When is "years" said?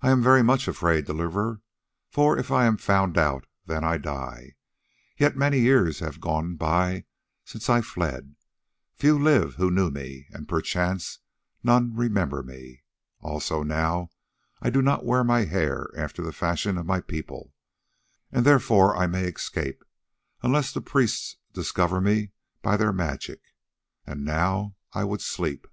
5.60-5.98